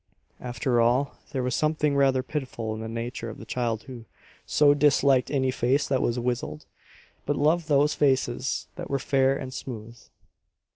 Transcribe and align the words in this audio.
After 0.39 0.81
all, 0.81 1.19
there 1.31 1.43
was 1.43 1.53
something 1.53 1.95
rather 1.95 2.23
pitiful 2.23 2.73
in 2.73 2.81
the 2.81 2.87
nature 2.87 3.29
of 3.29 3.37
the 3.37 3.45
child 3.45 3.83
who 3.83 4.05
so 4.47 4.73
disliked 4.73 5.29
any 5.29 5.51
face 5.51 5.87
that 5.87 6.01
was 6.01 6.17
"wizzled," 6.17 6.65
but 7.27 7.35
loved 7.35 7.67
those 7.67 7.93
faces 7.93 8.65
that 8.77 8.89
were 8.89 8.97
fair 8.97 9.35
and 9.37 9.53
smooth. 9.53 9.99